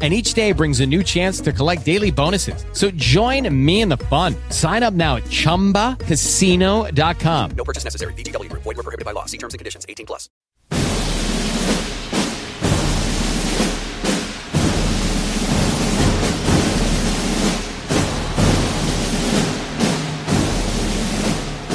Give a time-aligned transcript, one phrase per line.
[0.00, 2.64] And each day brings a new chance to collect daily bonuses.
[2.72, 4.36] So join me in the fun.
[4.50, 7.50] Sign up now at chumbacasino.com.
[7.56, 8.12] No purchase necessary.
[8.12, 8.62] VGW Group.
[8.62, 9.24] Void were prohibited by law.
[9.24, 9.84] See terms and conditions.
[9.88, 10.28] 18 plus.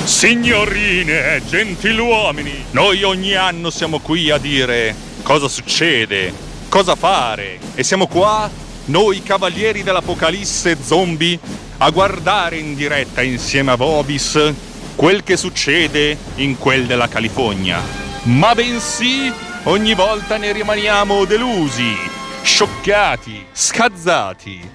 [0.05, 6.31] Signorine, gentiluomini, noi ogni anno siamo qui a dire cosa succede,
[6.73, 8.49] cosa fare e siamo qua,
[8.85, 11.39] noi cavalieri dell'apocalisse zombie,
[11.77, 14.51] a guardare in diretta insieme a Vobis
[14.95, 17.79] quel che succede in quel della California.
[18.23, 19.31] Ma bensì,
[19.65, 21.95] ogni volta ne rimaniamo delusi,
[22.41, 24.67] scioccati, scazzati.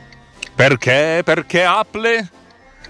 [0.54, 1.22] Perché?
[1.24, 2.30] Perché Apple,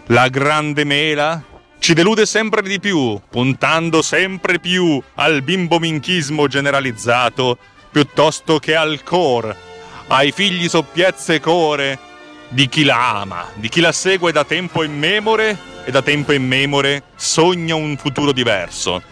[0.08, 1.42] la grande mela,
[1.78, 7.56] ci delude sempre di più, puntando sempre più al bimbominchismo generalizzato
[7.90, 9.56] piuttosto che al core,
[10.08, 11.98] ai figli soppiezze core
[12.48, 17.04] di chi la ama, di chi la segue da tempo immemore e da tempo immemore
[17.16, 19.02] sogna un futuro diverso.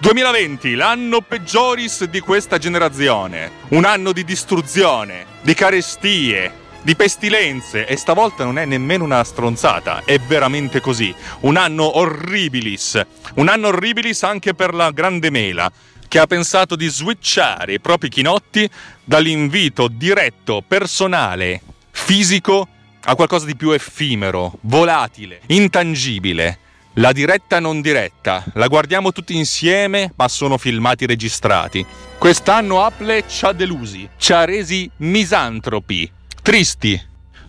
[0.00, 6.52] 2020, l'anno peggioris di questa generazione, un anno di distruzione, di carestie,
[6.82, 11.14] di pestilenze e stavolta non è nemmeno una stronzata, è veramente così.
[11.40, 12.98] Un anno orribilis,
[13.34, 15.70] un anno orribilis anche per la grande mela
[16.10, 18.68] che ha pensato di switchare i propri chinotti
[19.04, 22.66] dall'invito diretto, personale, fisico
[23.02, 26.58] a qualcosa di più effimero, volatile, intangibile.
[26.94, 31.86] La diretta non diretta, la guardiamo tutti insieme, ma sono filmati registrati.
[32.18, 36.10] Quest'anno Apple ci ha delusi, ci ha resi misantropi,
[36.42, 37.00] tristi,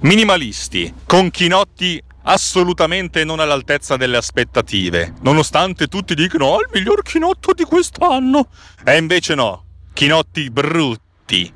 [0.01, 7.53] minimalisti, con chinotti assolutamente non all'altezza delle aspettative, nonostante tutti dicano oh, il miglior chinotto
[7.53, 8.49] di quest'anno.
[8.83, 11.51] E invece no, chinotti brutti,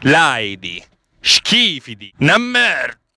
[0.00, 0.82] laidi,
[1.20, 3.07] schifidi, una merda.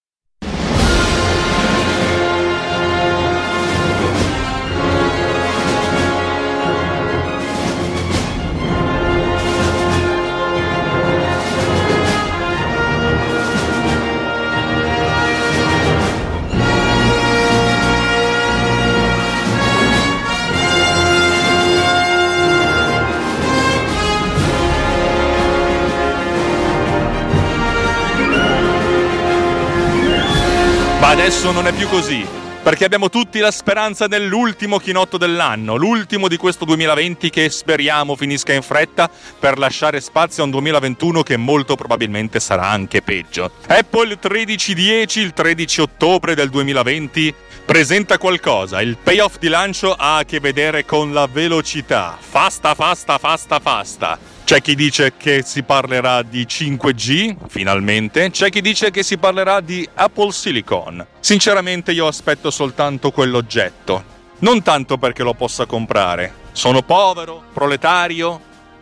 [31.22, 32.26] Adesso non è più così,
[32.64, 38.54] perché abbiamo tutti la speranza nell'ultimo chinotto dell'anno, l'ultimo di questo 2020 che speriamo finisca
[38.54, 43.52] in fretta per lasciare spazio a un 2021 che molto probabilmente sarà anche peggio.
[43.68, 47.32] Apple 1310, il 13 ottobre del 2020,
[47.66, 48.82] presenta qualcosa.
[48.82, 52.18] Il payoff di lancio ha a che vedere con la velocità.
[52.20, 54.31] Fasta, fasta, fasta, fasta.
[54.52, 58.32] C'è chi dice che si parlerà di 5G, finalmente.
[58.32, 61.08] C'è chi dice che si parlerà di Apple Silicon.
[61.22, 64.04] Sinceramente io aspetto soltanto quell'oggetto.
[64.40, 66.34] Non tanto perché lo possa comprare.
[66.52, 68.42] Sono povero, proletario,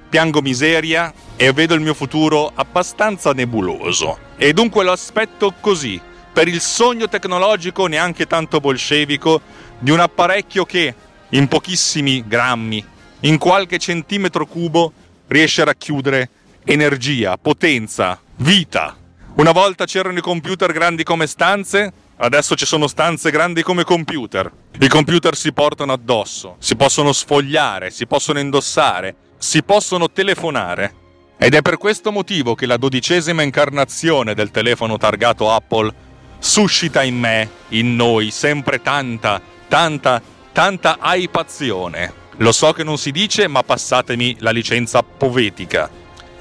[0.10, 4.18] piango miseria e vedo il mio futuro abbastanza nebuloso.
[4.38, 6.02] E dunque lo aspetto così,
[6.34, 9.40] per il sogno tecnologico neanche tanto bolscevico
[9.78, 10.96] di un apparecchio che,
[11.30, 12.84] in pochissimi grammi,
[13.20, 14.94] in qualche centimetro cubo,
[15.30, 16.30] riesce a racchiudere
[16.66, 18.96] energia, potenza, vita.
[19.36, 24.52] Una volta c'erano i computer grandi come stanze, adesso ci sono stanze grandi come computer.
[24.80, 30.94] I computer si portano addosso, si possono sfogliare, si possono indossare, si possono telefonare.
[31.38, 35.94] Ed è per questo motivo che la dodicesima incarnazione del telefono targato Apple
[36.40, 42.14] suscita in me, in noi, sempre tanta, tanta, tanta aipazione.
[42.42, 45.90] Lo so che non si dice, ma passatemi la licenza poetica.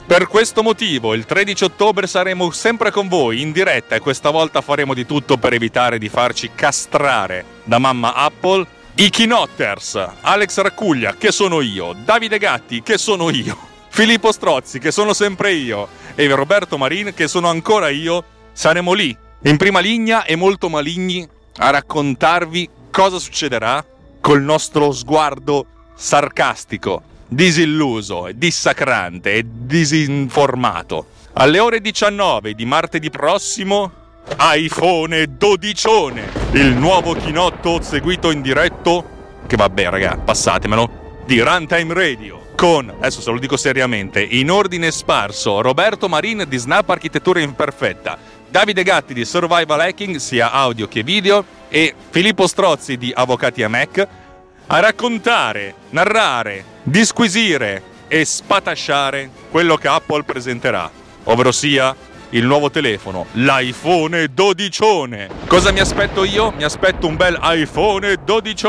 [0.07, 4.61] Per questo motivo, il 13 ottobre saremo sempre con voi in diretta e questa volta
[4.61, 8.65] faremo di tutto per evitare di farci castrare da mamma Apple.
[8.95, 13.59] I Kinotters, Alex Raccuglia, che sono io, Davide Gatti, che sono io,
[13.91, 19.17] Filippo Strozzi, che sono sempre io, e Roberto Marin, che sono ancora io, saremo lì,
[19.43, 23.85] in prima linea e molto maligni, a raccontarvi cosa succederà
[24.21, 25.67] col nostro sguardo
[26.01, 31.09] sarcastico, disilluso, dissacrante e disinformato.
[31.33, 33.91] Alle ore 19 di martedì prossimo,
[34.39, 35.89] iPhone 12,
[36.53, 39.17] il nuovo chinotto seguito in diretto,
[39.49, 42.47] che vabbè raga, passatemelo, di Runtime Radio.
[42.55, 48.19] con, adesso se lo dico seriamente, in ordine sparso, Roberto Marin di Snap Architettura Imperfetta,
[48.49, 53.69] Davide Gatti di Survival Hacking, sia audio che video, e Filippo Strozzi di Avvocati a
[53.69, 54.09] Mac,
[54.71, 60.91] a raccontare, narrare, disquisire e spatasciare quello che Apple presenterà,
[61.25, 61.97] ovvero sia
[62.31, 65.27] il nuovo telefono, l'iPhone 12.
[65.47, 66.51] Cosa mi aspetto io?
[66.51, 68.67] Mi aspetto un bel iPhone 12.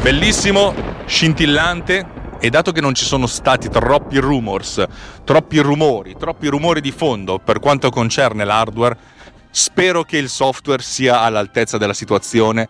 [0.00, 0.74] Bellissimo,
[1.06, 2.06] scintillante,
[2.38, 4.84] e dato che non ci sono stati troppi rumors,
[5.24, 8.96] troppi rumori, troppi rumori di fondo per quanto concerne l'hardware,
[9.50, 12.68] spero che il software sia all'altezza della situazione,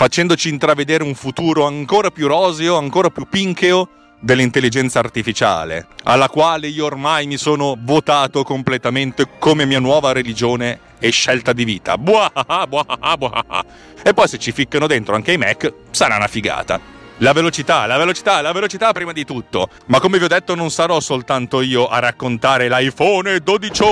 [0.00, 3.86] facendoci intravedere un futuro ancora più roseo, ancora più pincheo
[4.18, 11.10] dell'intelligenza artificiale, alla quale io ormai mi sono votato completamente come mia nuova religione e
[11.10, 11.98] scelta di vita.
[11.98, 12.32] Buah,
[12.66, 13.64] buah, buah.
[14.02, 16.80] E poi se ci ficcano dentro anche i Mac, sarà una figata.
[17.18, 19.68] La velocità, la velocità, la velocità prima di tutto.
[19.88, 23.84] Ma come vi ho detto non sarò soltanto io a raccontare l'iPhone 12.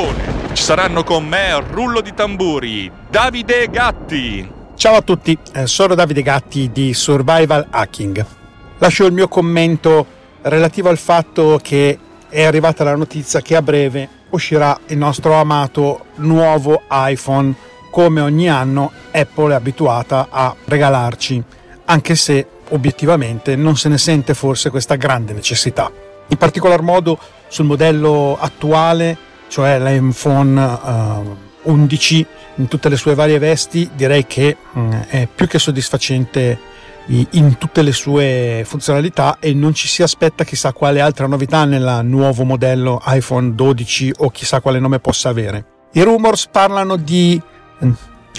[0.55, 4.57] Ci saranno con me rullo di tamburi, Davide Gatti.
[4.79, 8.25] Ciao a tutti, eh, sono Davide Gatti di Survival Hacking.
[8.79, 10.07] Lascio il mio commento
[10.43, 11.99] relativo al fatto che
[12.29, 17.53] è arrivata la notizia che a breve uscirà il nostro amato nuovo iPhone.
[17.91, 21.43] Come ogni anno Apple è abituata a regalarci,
[21.87, 25.91] anche se obiettivamente non se ne sente forse questa grande necessità.
[26.29, 32.27] In particolar modo sul modello attuale, cioè l'iPhone uh, 11
[32.57, 36.77] in tutte le sue varie vesti, direi che um, è più che soddisfacente
[37.09, 42.01] in tutte le sue funzionalità e non ci si aspetta chissà quale altra novità nel
[42.05, 45.65] nuovo modello iPhone 12 o chissà quale nome possa avere.
[45.93, 47.41] I rumors parlano di
[47.83, 47.91] mm,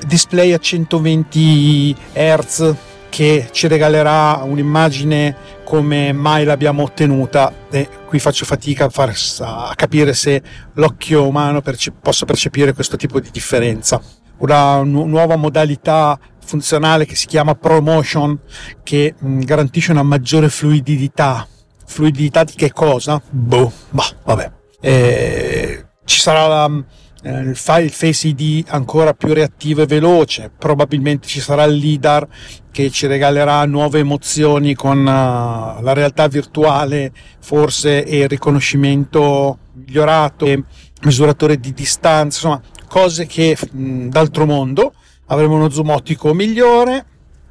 [0.06, 2.76] display a 120 Hz
[3.10, 9.74] che ci regalerà un'immagine come mai l'abbiamo ottenuta e qui faccio fatica a, far, a
[9.76, 10.42] capire se
[10.74, 14.02] l'occhio umano perce- possa percepire questo tipo di differenza.
[14.38, 18.40] Una nu- nuova modalità funzionale che si chiama Promotion
[18.84, 21.48] che mh, garantisce una maggiore fluidità.
[21.86, 23.22] Fluidità di che cosa?
[23.30, 24.52] Boh, bah, vabbè.
[24.82, 26.84] E ci sarà la
[27.24, 32.28] eh, il Face ID ancora più reattivo e veloce, probabilmente ci sarà il LIDAR
[32.72, 40.46] che ci regalerà nuove emozioni con uh, la realtà virtuale forse e il riconoscimento migliorato,
[40.46, 40.64] e
[41.02, 44.94] misuratore di distanza, insomma cose che mh, d'altro mondo
[45.28, 47.06] avremo uno zoom ottico migliore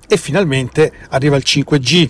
[0.09, 2.09] e finalmente arriva il 5G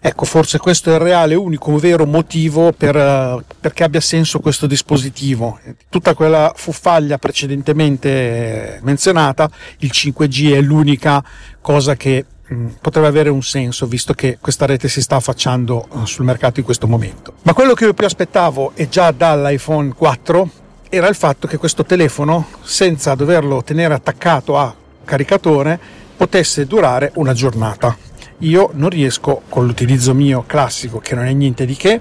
[0.00, 4.66] Ecco, forse questo è il reale unico vero motivo per, uh, perché abbia senso questo
[4.66, 5.58] dispositivo.
[5.88, 11.22] Tutta quella fuffaglia precedentemente menzionata, il 5G è l'unica
[11.60, 16.04] cosa che mm, potrebbe avere un senso visto che questa rete si sta affacciando uh,
[16.04, 17.34] sul mercato in questo momento.
[17.42, 20.50] Ma quello che io più aspettavo e già dall'iPhone 4
[20.90, 24.74] era il fatto che questo telefono, senza doverlo tenere attaccato a
[25.04, 25.78] caricatore,
[26.16, 27.96] potesse durare una giornata
[28.38, 32.00] io non riesco con l'utilizzo mio classico, che non è niente di che,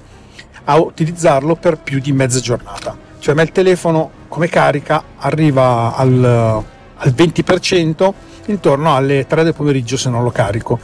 [0.65, 2.97] a utilizzarlo per più di mezza giornata.
[3.19, 8.13] Cioè a me il telefono come carica arriva al, al 20%
[8.45, 10.79] intorno alle 3 del pomeriggio se non lo carico.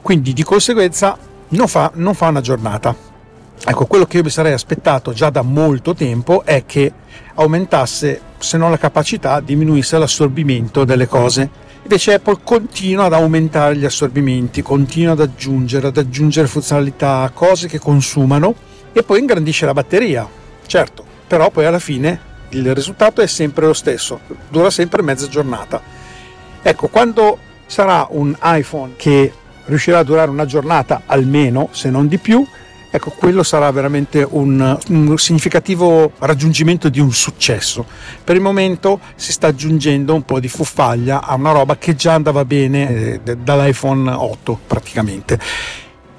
[0.00, 1.16] Quindi di conseguenza
[1.48, 2.94] non fa, non fa una giornata.
[3.64, 6.92] Ecco, quello che io mi sarei aspettato già da molto tempo è che
[7.34, 13.84] aumentasse, se non la capacità, diminuisse l'assorbimento delle cose Invece Apple continua ad aumentare gli
[13.84, 18.54] assorbimenti, continua ad aggiungere, ad aggiungere funzionalità, cose che consumano
[18.92, 20.26] e poi ingrandisce la batteria.
[20.64, 25.82] Certo, però poi alla fine il risultato è sempre lo stesso, dura sempre mezza giornata.
[26.62, 29.32] Ecco, quando sarà un iPhone che
[29.64, 32.46] riuscirà a durare una giornata almeno, se non di più,
[32.94, 37.86] ecco, quello sarà veramente un, un, significativo raggiungimento di un successo.
[38.22, 42.12] Per il momento si sta aggiungendo un po' di fuffaglia a una roba che già
[42.12, 45.38] andava bene eh, dall'iPhone 8 praticamente.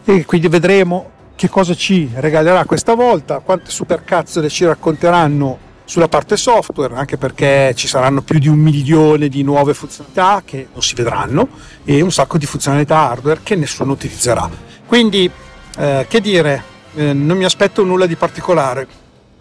[0.04, 6.38] E quindi vedremo che cosa ci regalerà questa volta, quante supercazzole ci racconteranno sulla parte
[6.38, 10.96] software, anche perché ci saranno più di un milione di nuove funzionalità che non si
[10.96, 11.50] vedranno
[11.84, 14.50] e un sacco di funzionalità hardware che nessuno utilizzerà.
[14.88, 15.30] Quindi
[15.78, 16.64] eh, che dire,
[16.96, 18.88] eh, non mi aspetto nulla di particolare.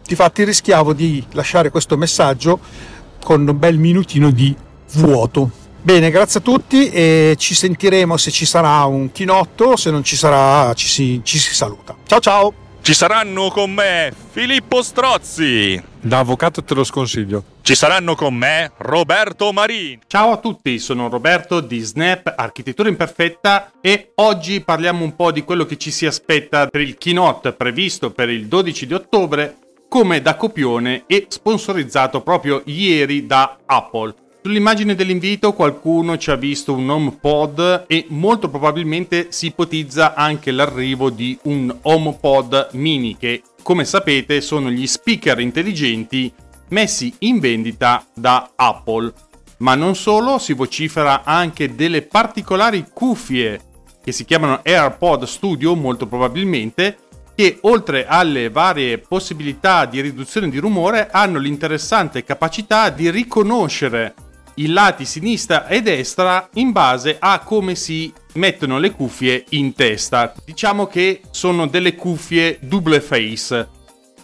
[0.04, 2.58] Difatti rischiavo di lasciare questo messaggio
[3.22, 4.54] con un bel minutino di
[4.94, 5.50] vuoto.
[5.80, 10.16] Bene, grazie a tutti e ci sentiremo se ci sarà un chinotto, se non ci
[10.16, 11.96] sarà ci si, ci si saluta.
[12.06, 12.61] Ciao ciao!
[12.82, 15.80] Ci saranno con me Filippo Strozzi.
[16.00, 17.44] Da avvocato te lo sconsiglio.
[17.62, 20.00] Ci saranno con me Roberto Marini.
[20.08, 25.44] Ciao a tutti, sono Roberto di Snap Architettura Imperfetta e oggi parliamo un po' di
[25.44, 29.58] quello che ci si aspetta per il keynote previsto per il 12 di ottobre
[29.88, 34.12] come da copione e sponsorizzato proprio ieri da Apple.
[34.44, 41.10] Sull'immagine dell'invito qualcuno ci ha visto un HomePod e molto probabilmente si ipotizza anche l'arrivo
[41.10, 46.32] di un HomePod mini che come sapete sono gli speaker intelligenti
[46.70, 49.12] messi in vendita da Apple.
[49.58, 53.60] Ma non solo, si vocifera anche delle particolari cuffie
[54.02, 56.96] che si chiamano AirPod Studio molto probabilmente
[57.36, 64.14] che oltre alle varie possibilità di riduzione di rumore hanno l'interessante capacità di riconoscere
[64.54, 70.32] i lati sinistra e destra in base a come si mettono le cuffie in testa.
[70.44, 73.80] Diciamo che sono delle cuffie double face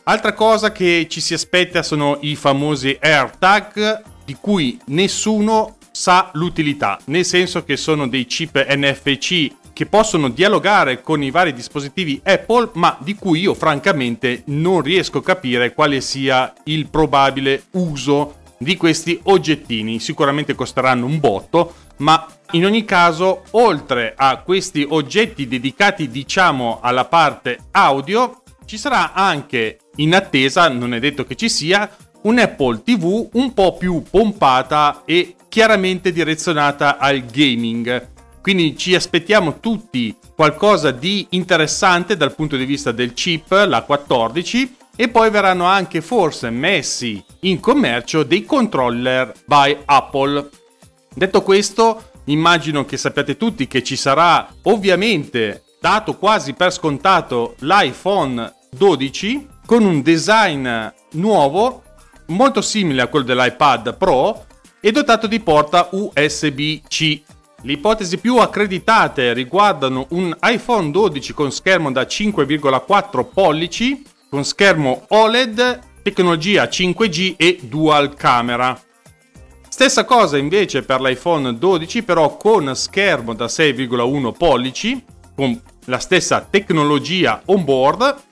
[0.09, 6.99] Altra cosa che ci si aspetta sono i famosi AirTag di cui nessuno sa l'utilità,
[7.07, 12.71] nel senso che sono dei chip NFC che possono dialogare con i vari dispositivi Apple,
[12.73, 18.77] ma di cui io francamente non riesco a capire quale sia il probabile uso di
[18.77, 20.01] questi oggettini.
[20.01, 27.05] Sicuramente costeranno un botto, ma in ogni caso, oltre a questi oggetti dedicati, diciamo, alla
[27.05, 31.91] parte audio, ci sarà anche in attesa, non è detto che ci sia,
[32.23, 38.09] un Apple TV un po' più pompata e chiaramente direzionata al gaming.
[38.43, 44.77] Quindi ci aspettiamo tutti qualcosa di interessante dal punto di vista del chip, la 14,
[45.01, 50.49] e poi verranno anche forse messi in commercio dei controller by Apple.
[51.15, 58.53] Detto questo, immagino che sappiate tutti che ci sarà ovviamente, dato quasi per scontato, l'iPhone
[58.71, 60.69] 12 con un design
[61.13, 61.85] nuovo
[62.27, 64.47] molto simile a quello dell'iPad Pro
[64.81, 67.23] e dotato di porta USB-C.
[67.63, 75.05] Le ipotesi più accreditate riguardano un iPhone 12 con schermo da 5,4 pollici, con schermo
[75.09, 78.81] OLED, tecnologia 5G e dual camera.
[79.69, 85.05] Stessa cosa invece per l'iPhone 12 però con schermo da 6,1 pollici,
[85.35, 88.27] con la stessa tecnologia on board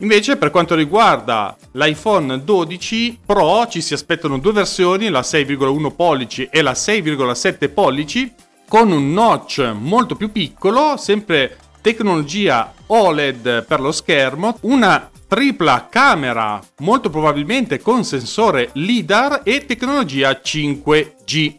[0.00, 6.48] Invece per quanto riguarda l'iPhone 12 Pro ci si aspettano due versioni, la 6,1 pollici
[6.52, 8.32] e la 6,7 pollici,
[8.68, 11.56] con un notch molto più piccolo, sempre
[11.88, 20.38] tecnologia OLED per lo schermo, una tripla camera, molto probabilmente con sensore LIDAR e tecnologia
[20.44, 21.56] 5G.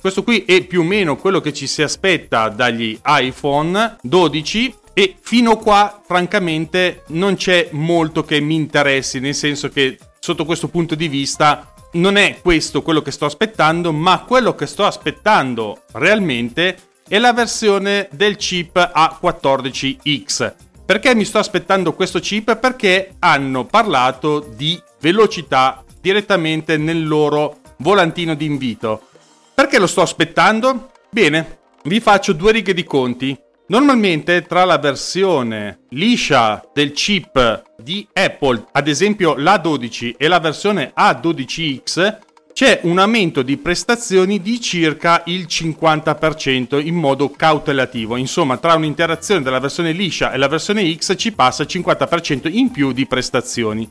[0.00, 5.16] Questo qui è più o meno quello che ci si aspetta dagli iPhone 12 e
[5.20, 10.68] fino a qua, francamente, non c'è molto che mi interessi, nel senso che sotto questo
[10.68, 15.82] punto di vista non è questo quello che sto aspettando, ma quello che sto aspettando
[15.92, 20.54] realmente è la versione del chip A14X.
[20.84, 22.56] Perché mi sto aspettando questo chip?
[22.56, 29.08] Perché hanno parlato di velocità direttamente nel loro volantino di invito.
[29.54, 30.92] Perché lo sto aspettando?
[31.10, 33.36] Bene, vi faccio due righe di conti.
[33.68, 40.92] Normalmente tra la versione liscia del chip di Apple, ad esempio l'A12 e la versione
[40.96, 42.18] A12X,
[42.58, 48.16] c'è un aumento di prestazioni di circa il 50% in modo cautelativo.
[48.16, 52.72] Insomma, tra un'interazione della versione liscia e la versione X ci passa il 50% in
[52.72, 53.88] più di prestazioni.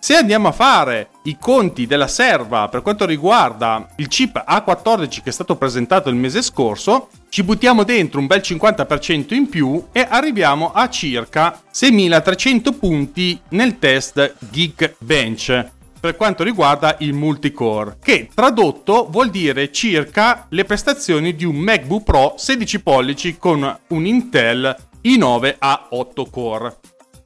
[0.00, 5.30] Se andiamo a fare i conti della serva per quanto riguarda il chip A14 che
[5.30, 10.04] è stato presentato il mese scorso, ci buttiamo dentro un bel 50% in più e
[10.10, 15.73] arriviamo a circa 6300 punti nel test Geekbench
[16.04, 22.04] per quanto riguarda il multicore, che tradotto vuol dire circa le prestazioni di un MacBook
[22.04, 26.76] Pro 16 pollici con un Intel i9 a 8 core.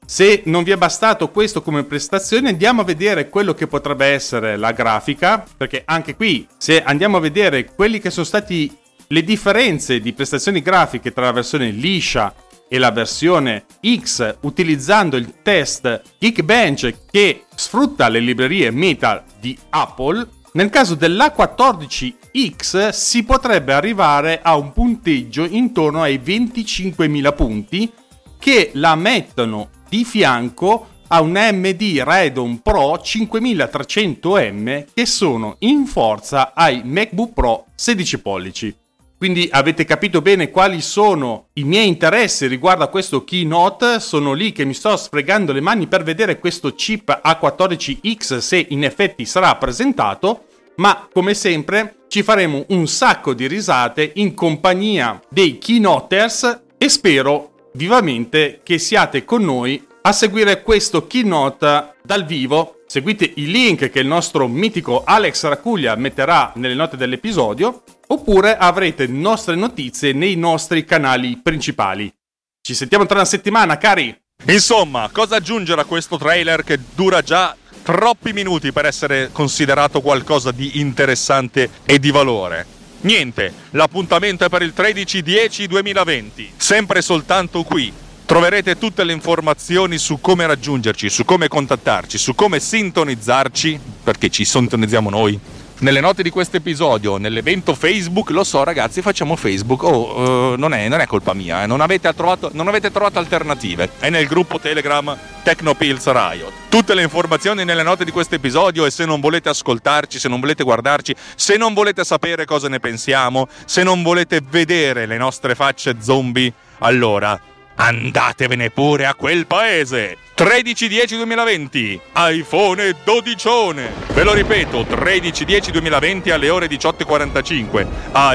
[0.07, 4.57] Se non vi è bastato questo come prestazione, andiamo a vedere quello che potrebbe essere
[4.57, 8.73] la grafica, perché anche qui, se andiamo a vedere quelli che sono stati
[9.09, 12.33] le differenze di prestazioni grafiche tra la versione liscia
[12.69, 20.27] e la versione X utilizzando il test Geekbench che sfrutta le librerie Metal di Apple,
[20.53, 27.93] nel caso dell'A14X si potrebbe arrivare a un punteggio intorno ai 25.000 punti
[28.39, 36.53] che la mettono di fianco a un AMD Radeon Pro 5300M che sono in forza
[36.55, 38.77] ai MacBook Pro 16 pollici.
[39.19, 43.99] Quindi avete capito bene quali sono i miei interessi riguardo a questo keynote.
[43.99, 48.85] Sono lì che mi sto sfregando le mani per vedere questo chip A14X se in
[48.85, 50.45] effetti sarà presentato.
[50.77, 57.71] Ma come sempre ci faremo un sacco di risate in compagnia dei keynoters e spero
[57.73, 62.83] vivamente che siate con noi a seguire questo keynote dal vivo.
[62.87, 69.07] Seguite i link che il nostro mitico Alex Racuglia metterà nelle note dell'episodio oppure avrete
[69.07, 72.13] nostre notizie nei nostri canali principali.
[72.61, 74.17] Ci sentiamo tra una settimana, cari!
[74.47, 80.53] Insomma, cosa aggiungere a questo trailer che dura già troppi minuti per essere considerato qualcosa
[80.53, 82.67] di interessante e di valore?
[83.01, 87.93] Niente, l'appuntamento è per il 13-10-2020, sempre soltanto qui.
[88.25, 94.45] Troverete tutte le informazioni su come raggiungerci, su come contattarci, su come sintonizzarci, perché ci
[94.45, 95.41] sintonizziamo noi
[95.81, 100.75] nelle note di questo episodio, nell'evento Facebook, lo so ragazzi, facciamo Facebook, oh, uh, non,
[100.75, 101.67] è, non, è, colpa mia, eh.
[101.67, 106.53] non, avete trovato, non, avete trovato, alternative, è nel gruppo Telegram Tecnopills Riot.
[106.69, 110.41] Tutte le informazioni nelle note di questo episodio e se non volete ascoltarci, se non
[110.41, 115.55] volete guardarci, se non volete sapere cosa ne pensiamo, se non volete vedere le nostre
[115.55, 117.39] facce zombie, allora
[117.77, 120.28] andatevene pure a quel paese!
[120.39, 123.91] 13-10-2020, iPhone 12.
[124.13, 127.87] Ve lo ripeto, 13-10-2020 alle ore 18.45,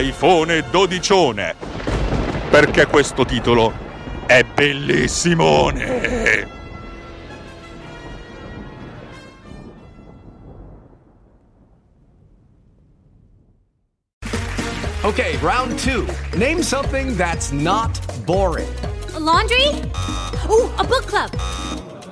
[0.01, 1.55] iPhone 12.
[2.50, 3.72] Perché questo titolo
[4.25, 6.51] è bellissimone!
[15.05, 16.05] Okay, round two.
[16.38, 18.69] Name something that's not boring.
[19.15, 19.67] A laundry?
[20.50, 21.29] Ooh, a book club.